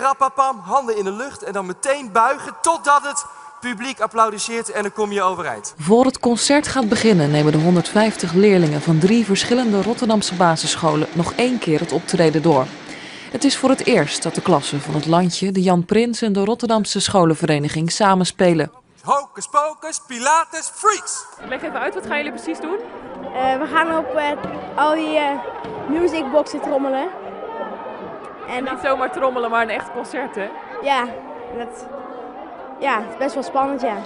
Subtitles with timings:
[0.00, 3.24] Rappapam, handen in de lucht en dan meteen buigen totdat het
[3.60, 5.74] publiek applaudisseert en dan kom je overeind.
[5.78, 11.32] Voor het concert gaat beginnen nemen de 150 leerlingen van drie verschillende Rotterdamse basisscholen nog
[11.32, 12.66] één keer het optreden door.
[13.30, 16.32] Het is voor het eerst dat de klassen van het landje, de Jan Prins en
[16.32, 18.70] de Rotterdamse scholenvereniging samenspelen.
[19.02, 21.26] Hocus pocus, pilates, freaks!
[21.48, 22.78] Leg even uit, wat gaan jullie precies doen?
[23.22, 25.30] Uh, we gaan op uh, al die uh,
[25.88, 27.08] musicboxen trommelen.
[28.50, 30.48] En niet zomaar trommelen, maar een echt concert, hè?
[30.82, 31.08] Ja,
[31.56, 31.86] dat,
[32.80, 33.96] ja, het is best wel spannend, ja.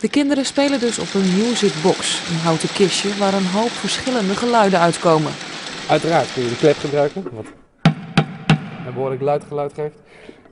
[0.00, 4.80] De kinderen spelen dus op een musicbox, een houten kistje waar een hoop verschillende geluiden
[4.80, 5.32] uitkomen.
[5.88, 7.46] Uiteraard kun je de klep gebruiken, wat
[8.86, 9.98] een behoorlijk luid geluid geeft.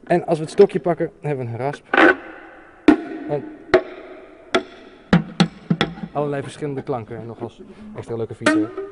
[0.05, 1.85] En als we het stokje pakken, hebben we een rasp.
[3.29, 3.45] En
[6.13, 7.61] allerlei verschillende klanken en nog als
[7.97, 8.88] extra leuke feature.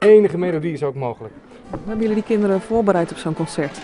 [0.00, 1.34] Enige melodie is ook mogelijk.
[1.70, 3.78] Hoe hebben jullie die kinderen voorbereid op zo'n concert?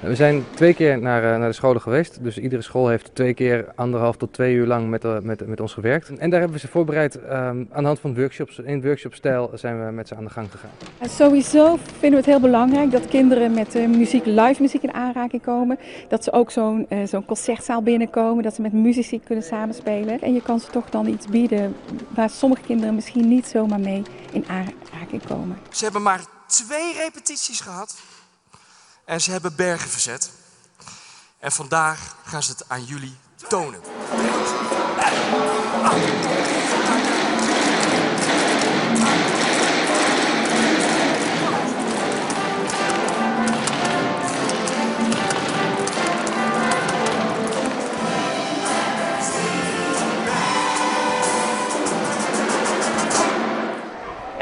[0.00, 2.18] We zijn twee keer naar, naar de scholen geweest.
[2.22, 5.72] Dus iedere school heeft twee keer anderhalf tot twee uur lang met, met, met ons
[5.72, 6.08] gewerkt.
[6.18, 8.58] En daar hebben we ze voorbereid um, aan de hand van workshops.
[8.58, 10.70] In workshopstijl zijn we met ze aan de gang gegaan.
[11.00, 15.42] Sowieso vinden we het heel belangrijk dat kinderen met uh, muziek, live muziek in aanraking
[15.42, 15.78] komen.
[16.08, 18.42] Dat ze ook zo'n uh, zo'n concertzaal binnenkomen.
[18.42, 20.20] Dat ze met muzici kunnen samenspelen.
[20.20, 21.74] En je kan ze toch dan iets bieden
[22.14, 24.02] waar sommige kinderen misschien niet zomaar mee
[24.32, 24.91] in aanraking
[25.70, 27.94] Ze hebben maar twee repetities gehad.
[29.04, 30.30] En ze hebben bergen verzet.
[31.38, 33.16] En vandaag gaan ze het aan jullie
[33.48, 33.80] tonen.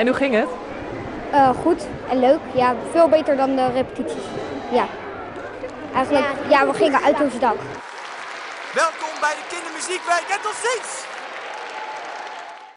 [0.00, 0.48] En hoe ging het?
[1.32, 2.40] Uh, goed en leuk.
[2.54, 4.24] Ja, veel beter dan de repetities.
[4.70, 4.86] Ja.
[5.94, 7.56] Eigenlijk, ja, we gingen uit ons dak.
[8.74, 11.09] Welkom bij de Kindermuziekweek en tot ziens!